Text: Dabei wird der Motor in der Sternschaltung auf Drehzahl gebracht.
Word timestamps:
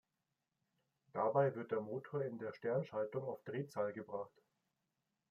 Dabei 1.13 1.53
wird 1.53 1.69
der 1.69 1.79
Motor 1.79 2.23
in 2.25 2.39
der 2.39 2.53
Sternschaltung 2.53 3.23
auf 3.25 3.43
Drehzahl 3.43 3.93
gebracht. 3.93 4.33